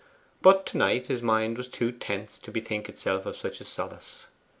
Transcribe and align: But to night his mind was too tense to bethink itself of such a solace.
But 0.41 0.65
to 0.65 0.79
night 0.79 1.05
his 1.05 1.21
mind 1.21 1.57
was 1.59 1.67
too 1.67 1.91
tense 1.91 2.39
to 2.39 2.51
bethink 2.51 2.89
itself 2.89 3.27
of 3.27 3.35
such 3.37 3.61
a 3.61 3.63
solace. 3.63 4.25